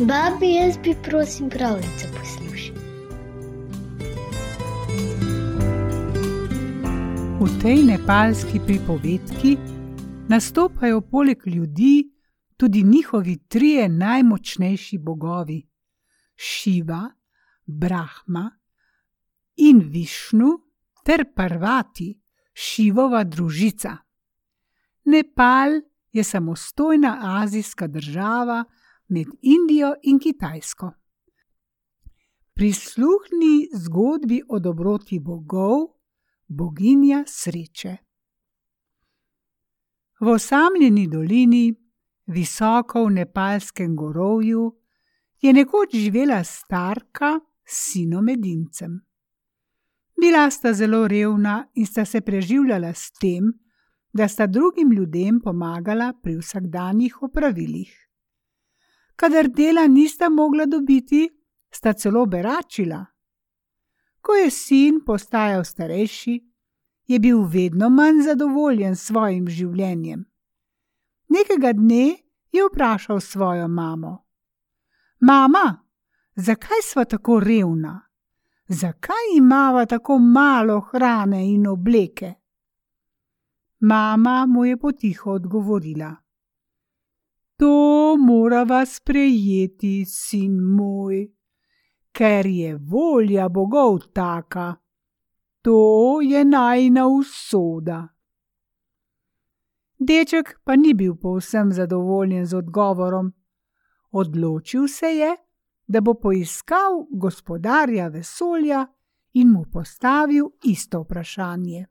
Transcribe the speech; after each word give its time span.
Babi, 0.00 0.54
jaz 0.54 0.78
bi 0.84 0.94
prosim 1.02 1.50
pravljico 1.50 2.06
poslušal. 2.18 2.76
V 7.40 7.62
tej 7.62 7.82
nepalski 7.82 8.60
pripovedki 8.66 9.56
nastopajo 10.28 11.00
poleg 11.00 11.46
ljudi 11.46 12.10
tudi 12.56 12.82
njihovi 12.82 13.36
trije 13.48 13.88
najmočnejši 13.88 14.98
bogovi: 14.98 15.68
Šiva, 16.36 17.10
Brahma 17.66 18.50
in 19.56 19.78
Višnu 19.78 20.48
ter 21.04 21.24
Parvati, 21.34 22.20
Šivova 22.54 23.24
družica. 23.24 23.96
Nepal 25.04 25.70
je 26.12 26.24
samostojna 26.24 27.18
azijska 27.42 27.86
država 27.86 28.64
med 29.08 29.26
Indijo 29.42 29.94
in 30.02 30.18
Kitajsko. 30.18 30.90
Prisluhni 32.54 33.68
zgodbi 33.72 34.42
o 34.48 34.58
dobroti 34.58 35.20
bogov, 35.20 35.86
boginja 36.48 37.22
sreče. 37.26 37.96
V 40.20 40.28
osamljeni 40.28 41.06
dolini, 41.06 41.74
visoko 42.26 43.04
v 43.04 43.10
nepalskem 43.20 43.94
gorovju, 43.96 44.64
je 45.40 45.52
nekoč 45.52 45.94
živela 45.94 46.42
starka 46.44 47.38
s 47.64 47.92
sinom 47.92 48.28
edincem. 48.28 48.98
Bila 50.20 50.50
sta 50.50 50.72
zelo 50.74 51.06
revna 51.08 51.68
in 51.74 51.86
sta 51.86 52.04
se 52.04 52.20
preživljala 52.20 52.92
s 52.94 53.12
tem, 53.20 53.52
da 54.12 54.28
sta 54.28 54.46
drugim 54.46 54.92
ljudem 54.92 55.40
pomagala 55.40 56.12
pri 56.22 56.36
vsakdanjih 56.36 57.22
opravilih. 57.22 58.07
Kadar 59.18 59.48
dela 59.50 59.86
nista 59.86 60.28
mogla 60.30 60.66
dobiti, 60.66 61.26
sta 61.70 61.92
celo 61.92 62.26
beračila. 62.26 63.02
Ko 64.20 64.34
je 64.38 64.50
sin 64.50 65.00
postajal 65.06 65.64
starejši, 65.64 66.36
je 67.06 67.18
bil 67.18 67.42
vedno 67.42 67.88
manj 67.90 68.22
zadovoljen 68.22 68.96
s 68.96 69.10
svojim 69.10 69.48
življenjem. 69.48 70.24
Nekega 71.28 71.72
dne 71.72 72.06
je 72.52 72.66
vprašal 72.70 73.20
svojo 73.20 73.68
mamo: 73.68 74.12
Mama, 75.20 75.66
zakaj 76.36 76.84
sva 76.84 77.04
tako 77.04 77.40
revna? 77.40 78.08
zakaj 78.68 79.36
imava 79.36 79.86
tako 79.86 80.18
malo 80.18 80.80
hrane 80.80 81.54
in 81.54 81.66
obleke? 81.66 82.34
Mama 83.80 84.46
mu 84.46 84.64
je 84.64 84.76
potiho 84.76 85.30
odgovorila: 85.30 86.16
To 87.58 88.16
morava 88.18 88.84
sprejeti, 88.86 90.04
sin 90.06 90.60
moj, 90.62 91.24
ker 92.14 92.46
je 92.46 92.76
volja 92.76 93.48
bogov 93.48 93.98
taka, 94.14 94.76
to 95.62 96.20
je 96.22 96.44
najna 96.44 97.06
usoda. 97.06 98.08
Deček 99.98 100.60
pa 100.64 100.76
ni 100.76 100.94
bil 100.94 101.16
povsem 101.18 101.72
zadovoljen 101.72 102.46
z 102.46 102.54
odgovorom. 102.54 103.32
Odločil 104.10 104.88
se 104.88 105.06
je, 105.06 105.36
da 105.86 106.00
bo 106.00 106.14
poiskal 106.14 107.06
gospodarja 107.10 108.08
vesolja 108.08 108.86
in 109.32 109.50
mu 109.50 109.64
postavil 109.72 110.46
isto 110.64 111.00
vprašanje. 111.00 111.86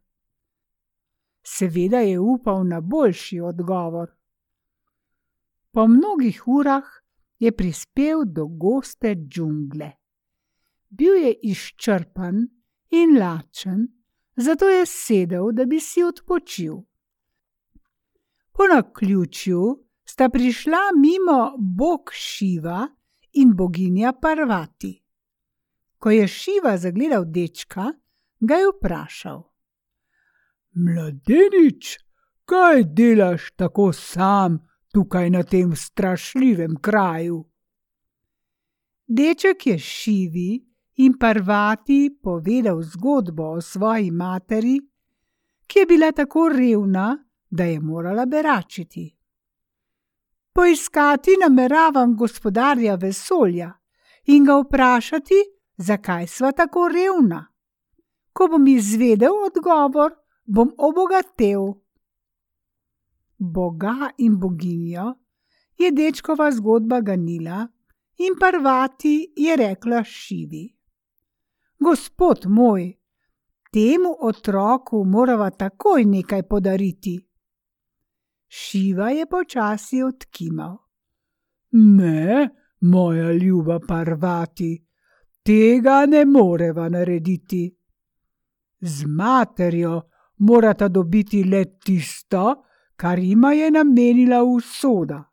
Seveda 1.44 2.00
je 2.00 2.20
upal 2.20 2.64
na 2.68 2.82
boljši 2.82 3.40
odgovor. 3.40 4.17
Po 5.78 5.88
mnogih 5.88 6.48
urah 6.48 6.86
je 7.40 7.52
prispel 7.52 8.24
do 8.26 8.48
goste 8.48 9.16
džungle. 9.16 9.92
Bil 10.90 11.14
je 11.14 11.34
izčrpan 11.44 12.48
in 12.90 13.20
lačen, 13.20 13.84
zato 14.36 14.66
je 14.66 14.86
sedel, 14.86 15.52
da 15.52 15.66
bi 15.66 15.80
si 15.80 16.02
odpočil. 16.04 16.74
Po 18.52 18.64
naključju 18.74 19.62
sta 20.04 20.30
prišla 20.30 20.80
mimo 20.98 21.54
bog 21.78 22.10
Šiva 22.14 22.88
in 23.34 23.54
boginja 23.56 24.14
Parvati. 24.22 25.04
Ko 25.98 26.10
je 26.12 26.28
Šiva 26.28 26.78
zagledal 26.78 27.26
dečka, 27.26 27.92
ga 28.40 28.56
je 28.56 28.72
vprašal: 28.72 29.44
Mladenič, 30.74 32.00
kaj 32.46 32.84
delaš 32.84 33.52
tako 33.52 33.94
sam 33.94 34.58
tukaj 34.98 35.30
na 35.30 35.44
tem 35.44 35.76
strašljivem 35.76 36.76
kraju? 36.82 37.46
Deček 39.08 39.68
je 39.68 39.80
Šivi 39.80 40.66
in 40.96 41.14
Parvati 41.20 42.20
povedal 42.24 42.82
zgodbo 42.82 43.44
o 43.44 43.62
svoji 43.62 44.12
materi, 44.12 44.80
ki 45.68 45.80
je 45.80 45.86
bila 45.86 46.12
tako 46.12 46.50
revna, 46.50 47.18
da 47.50 47.64
je 47.64 47.80
morala 47.80 48.26
beračiti. 48.26 49.18
Poiskati 50.54 51.38
nameravam 51.42 52.18
gospodarja 52.18 52.96
vesolja 52.96 53.72
in 54.26 54.46
ga 54.46 54.58
vprašati, 54.58 55.44
zakaj 55.78 56.28
sva 56.28 56.52
tako 56.52 56.88
revna. 56.88 57.46
Ko 58.34 58.48
bom 58.48 58.68
izvedel 58.68 59.34
odgovor, 59.46 60.12
bom 60.46 60.74
obogatel. 60.78 61.87
Boga 63.38 64.10
in 64.18 64.40
boginjo 64.40 65.14
je 65.78 65.92
dečkova 65.92 66.52
zgodba 66.52 67.02
ganila, 67.02 67.68
in 68.18 68.34
prvati 68.40 69.34
je 69.38 69.56
rekla 69.56 70.04
Šivi: 70.04 70.78
Gospod 71.80 72.46
moj, 72.48 72.94
temu 73.72 74.16
otroku 74.22 75.04
morava 75.06 75.50
takoj 75.50 76.06
nekaj 76.06 76.44
podariti. 76.44 77.28
Šiva 78.48 79.10
je 79.10 79.26
počasi 79.26 80.04
odkimal. 80.04 80.78
Ne, 81.72 82.50
moja 82.82 83.32
ljuba 83.32 83.80
parvati, 83.88 84.86
tega 85.44 86.06
ne 86.06 86.26
moreva 86.26 86.90
narediti. 86.90 87.78
Z 88.80 89.06
materjo 89.06 90.02
morata 90.38 90.88
dobiti 90.88 91.44
le 91.44 91.66
tisto, 91.86 92.64
kar 92.98 93.20
jima 93.20 93.54
je 93.54 93.72
namenila 93.72 94.44
usoda. 94.44 95.24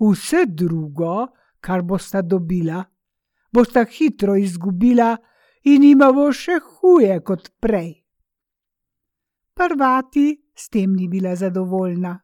Vse 0.00 0.46
drugo, 0.46 1.26
kar 1.60 1.82
bosta 1.82 2.22
dobila, 2.22 2.84
bosta 3.52 3.84
hitro 3.84 4.36
izgubila 4.36 5.16
in 5.64 5.82
jima 5.82 6.12
bo 6.12 6.30
še 6.32 6.58
huje 6.58 7.20
kot 7.20 7.50
prej. 7.60 7.94
Prvati 9.54 10.28
s 10.54 10.68
tem 10.68 10.94
ni 10.94 11.08
bila 11.08 11.36
zadovoljna 11.36 12.18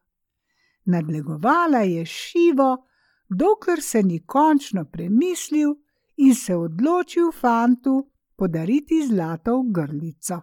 nadlegovala 0.85 1.79
je 1.79 2.05
šivo, 2.05 2.87
dokler 3.29 3.81
se 3.81 4.03
ni 4.03 4.25
končno 4.25 4.85
premislil 4.85 5.75
in 6.17 6.35
se 6.35 6.55
odločil 6.55 7.31
fantu 7.31 8.11
podariti 8.35 9.07
zlato 9.07 9.63
grlico. 9.63 10.41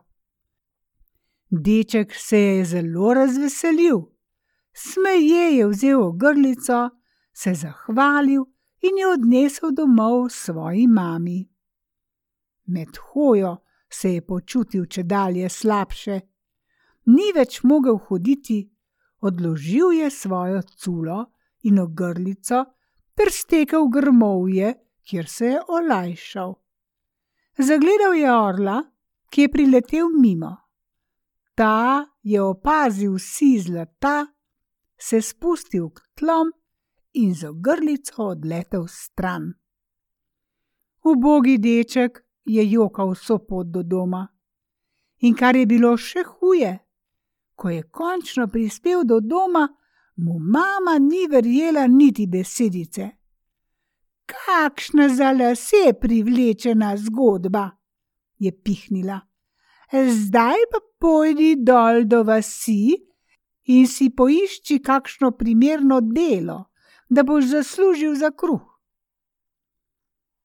Deček 1.50 2.14
se 2.14 2.38
je 2.38 2.64
zelo 2.64 3.14
razveselil, 3.14 4.00
smeje 4.78 5.56
je 5.56 5.66
vzel 5.66 6.12
grlico, 6.12 6.90
se 7.32 7.54
zahvalil 7.54 8.44
in 8.80 8.98
jo 8.98 9.12
odnesel 9.12 9.70
domov 9.74 10.28
svoji 10.30 10.86
mami. 10.86 11.48
Med 12.66 12.96
hojo 12.96 13.56
se 13.90 14.14
je 14.14 14.26
počutil 14.26 14.86
če 14.86 15.02
dalje 15.02 15.48
slabše, 15.48 16.20
ni 17.06 17.32
več 17.34 17.62
mogel 17.64 17.98
hoditi, 18.08 18.60
odložil 19.20 19.92
je 19.98 20.10
svojo 20.10 20.62
culo 20.62 21.24
in 21.64 21.78
ogrlico 21.78 22.64
ter 23.14 23.32
stekel 23.32 23.88
grmovje, 23.88 24.74
kjer 25.02 25.26
se 25.26 25.46
je 25.46 25.60
olajšal. 25.68 26.54
Zagledal 27.58 28.14
je 28.14 28.32
orla, 28.32 28.82
ki 29.30 29.42
je 29.42 29.50
priletel 29.50 30.10
mimo. 30.14 30.54
Ta 31.58 32.06
je 32.22 32.42
opazil 32.42 33.16
vsi 33.16 33.56
zlata, 33.58 34.26
se 34.98 35.22
spustil 35.22 35.90
k 35.90 36.00
tlom 36.14 36.50
in 37.12 37.34
z 37.34 37.48
ogrlico 37.48 38.22
odletel 38.22 38.86
stran. 38.88 39.52
Ubogi 41.04 41.58
deček 41.58 42.24
je 42.44 42.70
jokal 42.70 43.14
vso 43.14 43.38
pot 43.38 43.66
do 43.66 43.82
doma. 43.82 44.26
In 45.20 45.34
kar 45.34 45.56
je 45.56 45.66
bilo 45.66 45.96
še 45.96 46.22
huje, 46.22 46.72
ko 47.54 47.70
je 47.70 47.82
končno 47.82 48.46
prispel 48.46 49.02
do 49.04 49.20
doma, 49.20 49.66
mu 50.16 50.38
mama 50.38 50.98
ni 50.98 51.26
verjela 51.30 51.86
niti 51.86 52.26
besedice. 52.26 53.08
Kakšna 54.28 55.08
za 55.08 55.32
lase 55.32 55.94
privlečena 56.00 56.96
zgodba, 56.96 57.70
je 58.38 58.52
pihnila. 58.52 59.20
Zdaj 59.92 60.66
pa 60.70 60.80
pojdi 61.00 61.56
dol 61.64 62.04
do 62.04 62.22
vasi 62.22 63.07
in 63.68 63.86
si 63.86 64.08
poišči 64.10 64.78
kakšno 64.82 65.30
primerno 65.36 66.00
delo, 66.00 66.64
da 67.08 67.22
boš 67.22 67.44
zaslužil 67.44 68.14
za 68.14 68.30
kruh. 68.30 68.64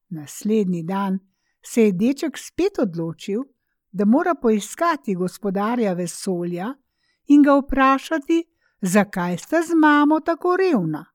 Naslednji 0.09 0.83
dan 0.83 1.19
se 1.65 1.83
je 1.83 1.91
deček 1.91 2.37
spet 2.37 2.79
odločil, 2.79 3.43
da 3.91 4.05
mora 4.05 4.35
poiskati 4.35 5.15
gospodarja 5.15 5.93
vesolja 5.93 6.73
in 7.27 7.43
ga 7.43 7.55
vprašati, 7.57 8.43
zakaj 8.81 9.37
sta 9.37 9.61
z 9.61 9.75
mamo 9.75 10.19
tako 10.19 10.57
revna. 10.57 11.05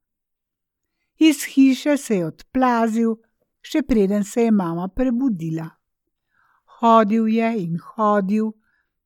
Iz 1.18 1.44
hiše 1.44 1.96
se 1.96 2.16
je 2.16 2.26
odplazil, 2.26 3.16
še 3.60 3.82
preden 3.82 4.24
se 4.24 4.42
je 4.42 4.50
mama 4.50 4.88
prebudila. 4.88 5.68
Hodil 6.78 7.28
je 7.28 7.48
in 7.62 7.78
hodil, 7.78 8.52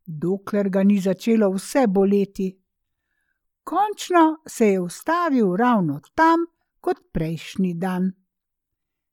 dokler 0.06 0.69
ga 0.69 0.82
ni 0.82 1.00
začelo 1.00 1.50
vse 1.56 1.87
boleti. 1.88 2.62
Končno 3.64 4.43
se 4.47 4.69
je 4.69 4.81
ustavil 4.81 5.56
ravno 5.56 6.00
tam, 6.14 6.47
kot 6.81 6.97
prejšnji 7.12 7.75
dan. 7.75 8.12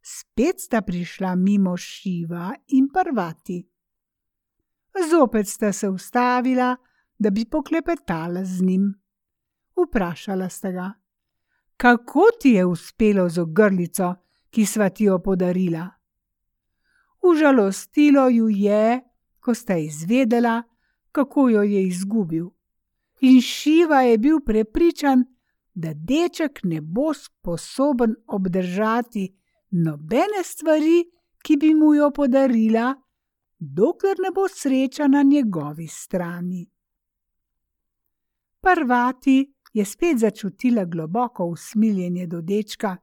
Spet 0.01 0.60
sta 0.60 0.81
prišla 0.81 1.36
mimo 1.36 1.78
Šiva 1.78 2.54
in 2.68 2.90
Parvati. 2.94 3.69
Zopet 5.10 5.48
sta 5.48 5.72
se 5.74 5.90
ustavila, 5.90 6.75
da 7.19 7.30
bi 7.30 7.46
poklepetala 7.46 8.46
z 8.46 8.62
njim. 8.62 8.94
Vprašala 9.75 10.50
sta 10.50 10.72
ga, 10.72 10.92
kako 11.78 12.22
ti 12.42 12.50
je 12.50 12.66
uspelo 12.66 13.30
z 13.30 13.42
ogrlico, 13.42 14.16
ki 14.50 14.66
sva 14.66 14.90
ti 14.90 15.04
jo 15.04 15.19
podarila. 15.19 15.90
Užalostilo 17.22 18.30
ju 18.30 18.50
je, 18.50 19.01
ko 19.40 19.54
sta 19.54 19.78
izvedela, 19.78 20.63
kako 21.12 21.50
jo 21.50 21.62
je 21.63 21.84
izgubil. 21.88 22.50
In 23.21 23.42
Šiva 23.42 24.01
je 24.01 24.18
bil 24.18 24.39
prepričan, 24.45 25.25
da 25.74 25.94
deček 25.94 26.60
ne 26.63 26.81
bo 26.81 27.13
sposoben 27.13 28.16
obdržati 28.27 29.36
nobene 29.71 30.44
stvari, 30.44 31.04
ki 31.44 31.57
bi 31.57 31.74
mu 31.74 31.94
jo 31.95 32.12
podarila, 32.12 32.95
dokler 33.60 34.16
ne 34.19 34.31
bo 34.36 34.48
sreča 34.48 35.07
na 35.07 35.24
njegovi 35.24 35.88
strani. 35.88 36.69
Parvati 38.62 39.54
je 39.74 39.86
spet 39.86 40.18
začutila 40.18 40.86
globoko 40.86 41.45
usmiljenje 41.45 42.27
do 42.27 42.42
dečka 42.42 42.98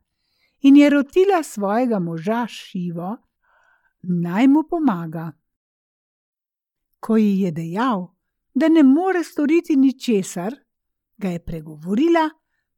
in 0.61 0.77
je 0.77 0.91
rotila 0.91 1.43
svojega 1.43 1.99
moža 1.99 2.47
Šivo, 2.49 3.17
naj 4.03 4.49
mu 4.49 4.63
pomaga. 4.71 5.33
Ko 7.01 7.17
ji 7.17 7.41
je 7.41 7.51
dejal, 7.51 8.16
da 8.57 8.69
ne 8.69 8.83
more 8.83 9.25
storiti 9.25 9.77
ničesar, 9.77 10.55
ga 11.17 11.29
je 11.29 11.39
pregovorila, 11.45 12.31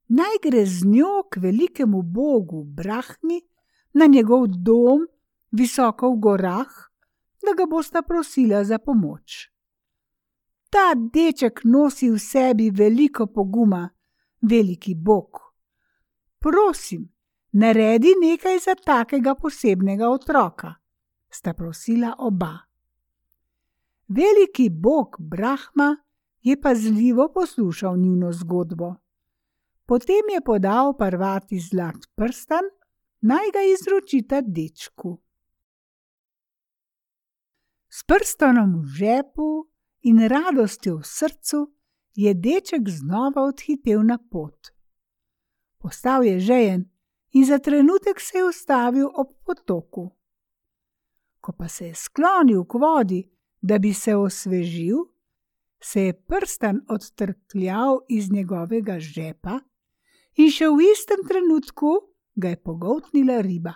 naj 0.09 0.39
gre 0.43 0.65
z 0.67 0.85
njo 0.85 1.23
k 1.31 1.41
velikemu 1.41 2.03
bogu 2.03 2.65
Brahmi 2.65 3.41
na 3.95 4.07
njegov 4.07 4.47
dom 4.49 5.07
visoko 5.51 6.11
v 6.11 6.19
gorah, 6.19 6.73
da 7.47 7.55
ga 7.55 7.67
bosta 7.71 8.03
prosila 8.03 8.65
za 8.65 8.79
pomoč. 8.79 9.51
Ta 10.71 10.95
deček 10.95 11.61
nosi 11.65 12.11
v 12.11 12.19
sebi 12.19 12.71
veliko 12.71 13.27
poguma, 13.27 13.89
veliki 14.43 14.95
bog. 14.95 15.39
Prosim, 16.39 17.09
naredi 17.53 18.19
nekaj 18.21 18.59
za 18.59 18.75
takega 18.75 19.35
posebnega 19.35 20.11
otroka, 20.11 20.75
sta 21.31 21.55
prosila 21.55 22.17
oba. 22.19 22.68
Veliki 24.09 24.71
bog 24.71 25.17
Brahma 25.19 25.97
je 26.43 26.61
pazljivo 26.61 27.33
poslušal 27.35 27.97
njuno 27.97 28.33
zgodbo. 28.33 28.95
Potem 29.87 30.25
je 30.35 30.41
podal 30.45 30.97
parvati 30.99 31.61
zlat 31.61 31.97
prstan, 32.15 32.65
naj 33.21 33.51
ga 33.53 33.59
izročita 33.73 34.41
dečku. 34.41 35.19
S 37.89 38.05
prstanom 38.05 38.81
v 38.81 38.87
žepu 38.87 39.69
in 40.01 40.29
radostjo 40.29 40.97
v 40.97 41.05
srcu 41.05 41.73
je 42.15 42.35
deček 42.35 42.89
znova 42.89 43.43
odhitel 43.43 44.03
na 44.03 44.19
pot. 44.31 44.69
Postal 45.79 46.25
je 46.25 46.41
žejen 46.41 46.91
in 47.31 47.45
za 47.45 47.59
trenutek 47.59 48.21
se 48.21 48.39
je 48.39 48.45
ustavil 48.45 49.09
ob 49.15 49.29
potoku. 49.45 50.11
Ko 51.41 51.53
pa 51.53 51.69
se 51.69 51.87
je 51.87 51.95
sklonil 51.95 52.65
k 52.65 52.75
vodi, 52.75 53.38
da 53.61 53.79
bi 53.79 53.93
se 53.95 54.17
osvežil, 54.17 54.97
se 55.81 56.03
je 56.03 56.13
prstan 56.13 56.81
odtrkljal 56.89 58.01
iz 58.09 58.31
njegovega 58.33 58.99
žepa 58.99 59.61
in 60.37 60.51
še 60.51 60.69
v 60.71 60.87
istem 60.93 61.25
trenutku 61.29 61.93
ga 62.35 62.55
je 62.55 62.63
pogoltnila 62.63 63.41
riba. 63.41 63.75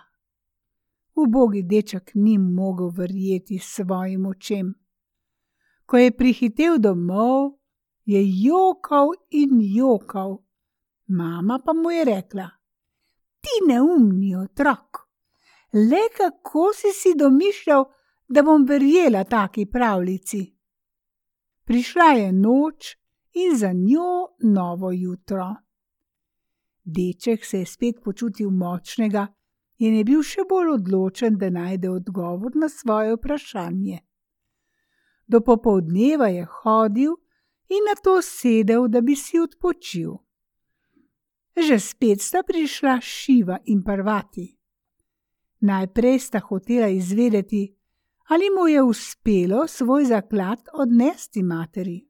Ubogi 1.14 1.62
deček 1.62 2.14
ni 2.14 2.38
mogel 2.38 2.90
verjeti 2.96 3.58
svojim 3.58 4.26
očem. 4.26 4.73
Ko 5.87 5.99
je 5.99 6.12
prihitev 6.17 6.79
domov, 6.79 7.58
je 8.05 8.23
jokal 8.44 9.12
in 9.31 9.61
jokal, 9.61 10.38
mama 11.06 11.58
pa 11.64 11.73
mu 11.73 11.90
je 11.90 12.05
rekla: 12.05 12.49
Ti 13.40 13.58
neumni 13.69 14.37
otrok, 14.37 15.02
le 15.73 16.08
kako 16.17 16.70
si 16.75 16.94
si 16.94 17.14
domišljal, 17.19 17.84
da 18.32 18.43
bom 18.43 18.64
verjela 18.64 19.25
taki 19.25 19.67
pravljici. 19.67 20.55
Prišla 21.64 22.05
je 22.05 22.32
noč 22.32 22.96
in 23.32 23.56
za 23.56 23.73
njo 23.73 24.29
novo 24.43 24.93
jutro. 24.93 25.55
Deček 26.84 27.44
se 27.44 27.58
je 27.58 27.67
spet 27.67 27.96
počutil 28.05 28.50
močnega 28.50 29.26
in 29.79 29.94
je 29.94 30.05
bil 30.05 30.23
še 30.23 30.46
bolj 30.49 30.70
odločen, 30.75 31.37
da 31.38 31.50
najde 31.50 31.90
odgovor 31.90 32.56
na 32.56 32.69
svoje 32.69 33.12
vprašanje. 33.17 33.99
Do 35.26 35.40
popovdneva 35.40 36.29
je 36.29 36.46
hodil 36.62 37.12
in 37.69 37.84
na 37.88 37.94
to 38.02 38.23
sedel, 38.23 38.88
da 38.88 39.00
bi 39.00 39.17
si 39.17 39.40
odpočil. 39.40 40.17
Že 41.56 41.79
spet 41.79 42.25
sta 42.25 42.43
prišla 42.43 42.96
Šiva 43.00 43.61
in 43.64 43.84
Parvati. 43.84 44.49
Najprej 45.61 46.19
sta 46.19 46.40
hotela 46.40 46.88
izvedeti, 46.88 47.81
ali 48.32 48.50
mu 48.50 48.69
je 48.69 48.82
uspelo 48.82 49.67
svoj 49.67 50.05
zaklad 50.05 50.58
odnesti 50.73 51.43
materi. 51.43 52.08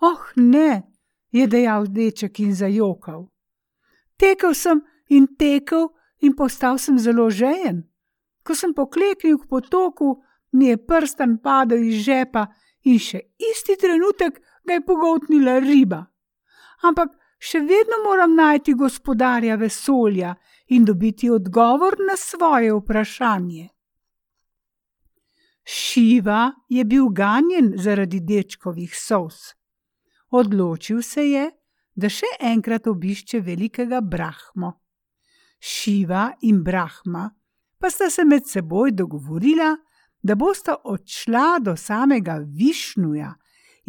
Oh, 0.00 0.22
ne, 0.36 0.82
je 1.30 1.46
dejal 1.46 1.86
deček 1.86 2.40
in 2.40 2.54
zajokal. 2.54 3.26
Tekel 4.16 4.54
sem 4.54 4.82
in 5.08 5.26
tekel 5.38 5.88
in 6.20 6.36
postal 6.36 6.78
sem 6.78 6.98
zelo 6.98 7.30
žejen. 7.30 7.82
Ko 8.46 8.54
sem 8.54 8.74
pokleknil 8.74 9.38
k 9.38 9.48
potoku, 9.48 10.22
mi 10.52 10.70
je 10.70 10.76
prstan 10.86 11.38
padel 11.42 11.82
iz 11.82 12.04
žepa 12.06 12.46
in 12.84 12.98
še 12.98 13.24
isti 13.50 13.78
trenutek 13.80 14.38
ga 14.66 14.78
je 14.78 14.86
pogotnila 14.86 15.58
riba. 15.58 16.04
Ampak 16.86 17.10
še 17.38 17.58
vedno 17.66 18.04
moram 18.06 18.38
najti 18.38 18.74
gospodarja 18.78 19.58
vesolja 19.58 20.34
in 20.68 20.84
dobiti 20.84 21.30
odgovor 21.30 21.98
na 22.06 22.16
svoje 22.16 22.70
vprašanje. 22.74 23.71
Šiva 25.64 26.52
je 26.68 26.84
bil 26.84 27.08
ganjen 27.08 27.72
zaradi 27.76 28.20
dečkovih 28.20 28.94
sos. 28.96 29.54
Odločil 30.30 31.02
se 31.02 31.26
je, 31.28 31.50
da 31.94 32.08
še 32.08 32.26
enkrat 32.40 32.86
obišče 32.86 33.40
velikega 33.40 34.00
Brahmo. 34.00 34.72
Šiva 35.60 36.32
in 36.42 36.62
Brahma 36.64 37.28
pa 37.78 37.90
sta 37.90 38.10
se 38.10 38.24
med 38.24 38.46
seboj 38.46 38.92
dogovorila, 38.94 39.76
da 40.22 40.34
bosta 40.38 40.76
odšla 40.84 41.58
do 41.58 41.76
samega 41.76 42.36
Višnuja 42.38 43.32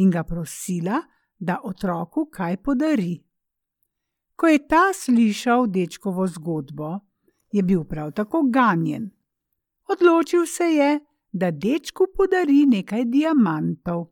in 0.02 0.10
ga 0.12 0.24
prosila, 0.24 1.02
da 1.38 1.60
otroku 1.64 2.26
kaj 2.32 2.58
podari. 2.58 3.20
Ko 4.36 4.48
je 4.48 4.68
ta 4.68 4.90
slišal 4.94 5.68
dečkovo 5.68 6.26
zgodbo, 6.28 7.00
je 7.52 7.64
bil 7.64 7.84
prav 7.86 8.12
tako 8.12 8.42
ganjen. 8.50 9.12
Odločil 9.94 10.46
se 10.46 10.64
je, 10.64 11.00
da 11.34 11.52
dečku 11.52 12.06
podari 12.18 12.66
nekaj 12.66 13.06
diamantov. 13.06 14.06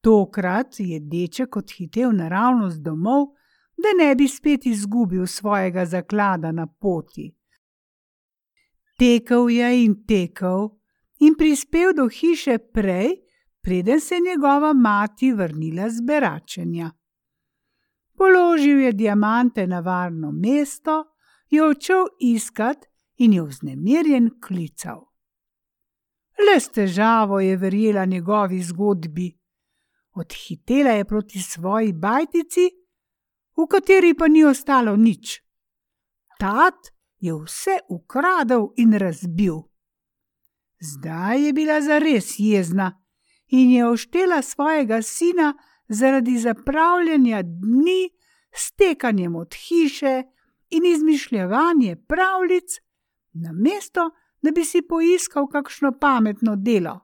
Tokrat 0.00 0.80
je 0.80 1.00
deček 1.00 1.56
odhitel 1.56 2.12
naravnost 2.12 2.80
domov, 2.80 3.26
da 3.76 4.04
ne 4.04 4.14
bi 4.14 4.28
spet 4.28 4.66
izgubil 4.66 5.26
svojega 5.26 5.86
zaklada 5.86 6.52
na 6.52 6.66
poti. 6.66 7.30
Tekel 8.98 9.48
je 9.50 9.84
in 9.84 9.94
tekel 10.06 10.68
in 11.20 11.34
prispel 11.38 11.92
do 11.96 12.08
hiše 12.08 12.58
prej, 12.58 13.14
preden 13.62 14.00
se 14.00 14.14
je 14.14 14.20
njegova 14.20 14.72
mati 14.72 15.32
vrnila 15.32 15.90
z 15.90 16.02
beračenja. 16.02 16.90
Položil 18.16 18.80
je 18.80 18.92
diamante 18.92 19.66
na 19.66 19.80
varno 19.80 20.32
mesto, 20.32 21.04
jo 21.50 21.70
odšel 21.70 22.06
iskat 22.20 22.86
in 23.16 23.32
jo 23.32 23.44
vznemirjen 23.44 24.30
klical. 24.46 25.09
Le 26.46 26.60
s 26.60 26.68
težavo 26.68 27.40
je 27.40 27.56
verjela 27.56 28.04
njegovi 28.04 28.62
zgodbi 28.62 29.40
odhitela 30.12 30.90
je 30.90 31.04
proti 31.04 31.38
svoji 31.38 31.92
bajtici, 31.92 32.70
v 33.56 33.66
kateri 33.70 34.14
pa 34.14 34.28
ni 34.28 34.44
ostalo 34.44 34.96
nič. 34.96 35.40
Tat 36.38 36.92
je 37.18 37.34
vse 37.34 37.78
ukradel 37.88 38.70
in 38.76 38.96
razbil. 38.98 39.60
Zdaj 40.80 41.46
je 41.46 41.52
bila 41.52 41.80
zares 41.80 42.38
jezna 42.38 43.02
in 43.48 43.70
je 43.70 43.88
oštela 43.88 44.42
svojega 44.42 45.02
sina 45.02 45.54
zaradi 45.88 46.38
zapravljanja 46.38 47.42
dni, 47.42 48.10
stekanjem 48.52 49.36
od 49.36 49.54
hiše 49.54 50.22
in 50.70 50.86
izmišljevanje 50.86 51.96
pravljic, 52.08 52.78
namesto 53.32 54.10
da 54.42 54.50
bi 54.50 54.64
si 54.64 54.82
poiskal 54.82 55.48
kakšno 55.48 55.92
pametno 56.00 56.56
delo. 56.56 57.00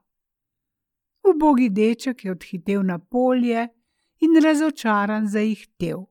Ubogi 1.30 1.68
deček 1.70 2.24
je 2.24 2.30
odhitel 2.30 2.82
na 2.82 2.98
polje 2.98 3.68
in 4.20 4.42
razočaran 4.44 5.28
zaihtel. 5.28 6.06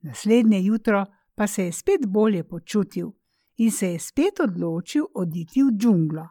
Naslednje 0.00 0.60
jutro 0.62 1.06
pa 1.34 1.46
se 1.46 1.64
je 1.64 1.72
spet 1.72 2.06
bolje 2.06 2.44
počutil 2.44 3.12
in 3.56 3.70
se 3.70 3.92
je 3.92 3.98
spet 3.98 4.40
odločil 4.40 5.04
oditi 5.14 5.62
v 5.62 5.70
džunglo. 5.76 6.28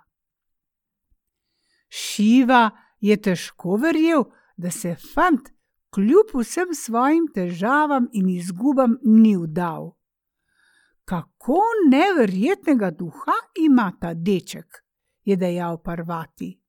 Šiva 1.89 2.69
je 2.99 3.17
težko 3.21 3.75
verjel, 3.75 4.23
da 4.57 4.71
se 4.71 4.95
fant 5.13 5.49
kljub 5.89 6.31
vsem 6.33 6.73
svojim 6.73 7.27
težavam 7.33 8.07
in 8.13 8.29
izgubam 8.29 8.97
ni 9.03 9.35
vdal. 9.37 9.91
Kako 11.05 11.61
neverjetnega 11.89 12.91
duha 12.91 13.37
ima 13.59 13.91
ta 14.01 14.13
deček, 14.13 14.83
je 15.23 15.35
dejal 15.35 15.77
Parvati. 15.83 16.61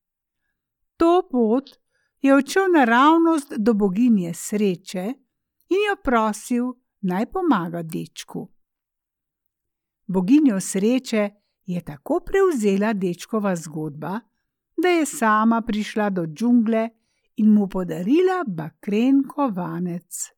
To 0.97 1.29
pot 1.31 1.71
je 2.21 2.35
odšel 2.35 2.73
naravnost 2.75 3.53
do 3.59 3.75
boginje 3.75 4.35
sreče 4.35 5.05
in 5.69 5.87
jo 5.89 5.97
prosil, 6.05 6.73
naj 7.01 7.27
pomaga 7.27 7.83
dečku. 7.83 8.49
Boginjo 10.07 10.61
sreče 10.61 11.31
je 11.67 11.85
tako 11.85 12.21
prevzela 12.27 12.93
dečkova 12.93 13.57
zgodba, 13.57 14.21
da 14.83 14.89
je 14.89 15.07
sama 15.07 15.63
prišla 15.63 16.11
do 16.11 16.27
džungle 16.27 16.89
in 17.37 17.53
mu 17.53 17.69
podarila 17.69 18.45
bakren 18.47 19.23
kovanec. 19.29 20.31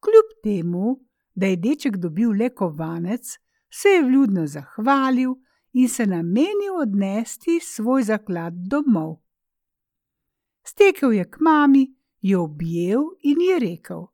Kljub 0.00 0.28
temu, 0.42 1.09
da 1.40 1.46
je 1.46 1.56
deček 1.56 1.96
dobil 1.96 2.30
le 2.36 2.50
kovanec, 2.54 3.38
se 3.70 3.88
je 3.88 4.02
vljudno 4.02 4.46
zahvalil 4.46 5.34
in 5.72 5.88
se 5.88 6.06
namenil 6.06 6.74
odnesti 6.82 7.60
svoj 7.62 8.02
zaklad 8.02 8.52
domov. 8.70 9.16
Stekel 10.66 11.12
je 11.12 11.24
k 11.30 11.36
mami, 11.40 11.86
jo 12.20 12.42
objel 12.44 13.00
in 13.22 13.40
ji 13.40 13.58
rekel: 13.58 14.06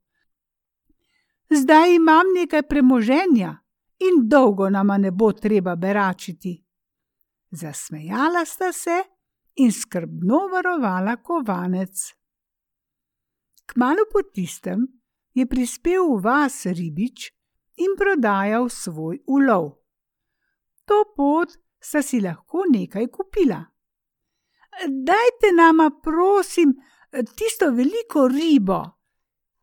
Zdaj 1.50 1.94
imam 1.94 2.26
nekaj 2.34 2.62
premoženja 2.62 3.56
in 3.98 4.28
dolgo 4.28 4.70
nama 4.70 4.98
ne 4.98 5.10
bo 5.10 5.32
treba 5.32 5.76
beračiti. 5.76 6.64
Zasmejala 7.50 8.44
sta 8.44 8.72
se 8.72 9.02
in 9.54 9.72
skrbno 9.72 10.38
varovala 10.52 11.16
kovanec. 11.16 12.12
Kmalo 13.66 14.06
po 14.12 14.22
tistem 14.22 14.86
je 15.36 15.44
prispel 15.44 16.16
v 16.16 16.22
vas 16.24 16.64
ribič 16.64 17.28
in 17.76 17.92
prodajal 17.98 18.70
svoj 18.72 19.20
ulov. 19.28 19.84
To 20.88 21.04
pot 21.12 21.52
sta 21.76 22.00
si 22.02 22.22
lahko 22.24 22.64
nekaj 22.72 23.10
kupila. 23.12 23.60
Dajte 24.86 25.52
nama, 25.56 25.90
prosim, 26.02 26.72
tisto 27.36 27.70
veliko 27.72 28.28
ribo, 28.28 28.80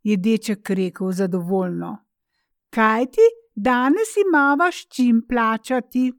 je 0.03 0.17
deček 0.17 0.69
rekel 0.69 1.11
zadovoljno. 1.11 1.97
Kaj 2.69 3.05
ti 3.05 3.25
danes 3.55 4.17
imamo 4.27 4.69
s 4.71 4.87
čim 4.89 5.21
plačati? 5.29 6.11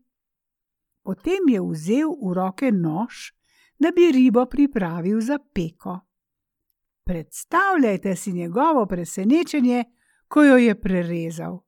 Potem 1.03 1.49
je 1.49 1.61
vzel 1.63 2.11
v 2.11 2.35
roke 2.35 2.73
nož, 2.73 3.31
da 3.79 3.91
bi 3.91 4.11
ribo 4.13 4.47
pripravil 4.47 5.21
za 5.21 5.39
peko. 5.39 5.99
Predstavljajte 7.05 8.17
si 8.17 8.33
njegovo 8.33 8.87
presenečenje, 8.87 9.85
ko 10.29 10.45
jo 10.45 10.57
je 10.57 10.81
prerezal. 10.81 11.61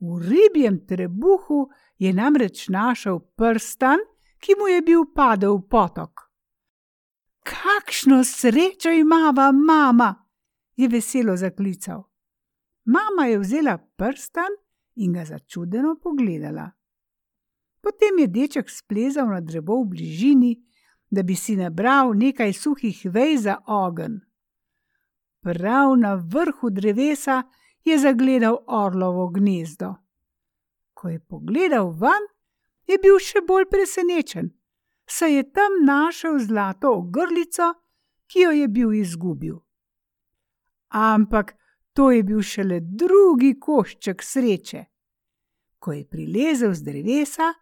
V 0.00 0.18
ribjem 0.28 0.86
trebuhu 0.86 1.68
je 1.98 2.12
namreč 2.12 2.68
našel 2.68 3.18
prstan, 3.20 3.98
ki 4.38 4.52
mu 4.58 4.68
je 4.68 4.82
bil 4.82 5.04
padel 5.14 5.56
v 5.56 5.68
potok. 5.68 6.20
Kakšno 7.44 8.24
srečo 8.24 8.90
imava, 8.90 9.52
mama! 9.52 10.24
je 10.76 10.88
veselo 10.88 11.36
zaklical. 11.36 12.02
Mama 12.84 13.26
je 13.26 13.38
vzela 13.38 13.78
prstan 13.96 14.50
in 14.94 15.12
ga 15.12 15.24
začudeno 15.24 15.96
pogledala. 16.02 16.70
Potem 17.80 18.18
je 18.18 18.26
deček 18.26 18.70
splezal 18.70 19.28
na 19.28 19.40
drevo 19.40 19.82
v 19.82 19.88
bližini, 19.88 20.52
da 21.10 21.22
bi 21.22 21.36
si 21.36 21.56
nabral 21.56 22.14
nekaj 22.16 22.52
suhih 22.52 23.06
vej 23.12 23.36
za 23.36 23.58
ogen. 23.66 24.20
Prav 25.44 25.92
na 26.00 26.14
vrhu 26.14 26.70
drevesa 26.70 27.42
je 27.84 27.98
zagledal 27.98 28.56
orlovo 28.66 29.28
gnezdo. 29.28 29.94
Ko 30.94 31.08
je 31.12 31.20
pogledal 31.20 31.90
ven, 32.00 32.24
je 32.88 32.96
bil 32.98 33.20
še 33.20 33.44
bolj 33.44 33.68
presenečen, 33.68 34.48
saj 35.04 35.36
je 35.36 35.44
tam 35.52 35.78
našel 35.84 36.40
zlato 36.40 36.94
ogrlico, 36.96 37.74
ki 38.26 38.46
jo 38.46 38.56
je 38.56 38.68
bil 38.72 38.96
izgubil 38.96 39.60
ampak 40.94 41.56
to 41.92 42.10
je 42.10 42.22
bil 42.22 42.42
šele 42.42 42.80
drugi 42.80 43.58
košček 43.60 44.22
sreče. 44.22 44.84
Ko 45.78 45.92
je 45.92 46.06
prilezel 46.08 46.74
z 46.74 46.82
drevesa, 46.82 47.52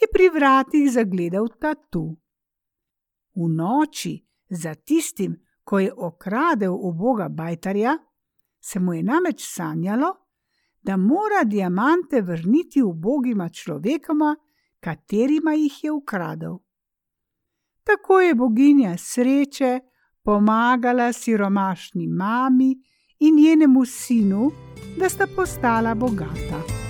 je 0.00 0.08
pri 0.12 0.28
vratih 0.34 0.90
zagledal 0.92 1.48
tatu. 1.60 2.16
V 3.34 3.48
noči 3.48 4.18
za 4.50 4.74
tistim, 4.74 5.38
ko 5.64 5.78
je 5.78 5.92
okradel 5.96 6.74
uboga 6.74 7.28
bajtarja, 7.28 7.98
se 8.60 8.80
mu 8.80 8.94
je 8.94 9.02
namreč 9.02 9.44
sanjalo, 9.46 10.14
da 10.82 10.96
mora 10.96 11.44
diamante 11.44 12.20
vrniti 12.20 12.82
ubogima 12.82 13.48
človekoma, 13.48 14.36
katerima 14.80 15.52
jih 15.52 15.84
je 15.84 15.92
ukradel. 15.92 16.58
Tako 17.84 18.20
je 18.20 18.34
boginja 18.34 18.96
sreče 18.98 19.80
pomagala 20.22 21.12
siromašni 21.12 22.06
mami 22.06 22.76
in 23.18 23.36
njenemu 23.36 23.84
sinu, 23.84 24.50
da 24.98 25.08
sta 25.08 25.26
postala 25.36 25.94
bogata. 25.94 26.81